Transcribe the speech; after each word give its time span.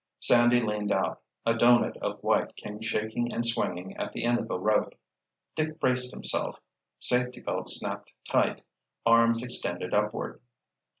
Sandy 0.19 0.61
leaned 0.61 0.91
out, 0.91 1.21
a 1.45 1.53
doughnut 1.55 1.95
of 1.97 2.21
white 2.23 2.55
came 2.55 2.81
shaking 2.81 3.31
and 3.31 3.45
swinging 3.45 3.95
at 3.97 4.13
the 4.13 4.23
end 4.23 4.39
of 4.39 4.49
a 4.49 4.57
rope. 4.57 4.95
Dick 5.55 5.79
braced 5.79 6.11
himself, 6.11 6.59
safety 6.97 7.39
belt 7.39 7.69
snapped 7.69 8.11
tight, 8.27 8.63
arms 9.05 9.43
extended 9.43 9.93
upward. 9.93 10.41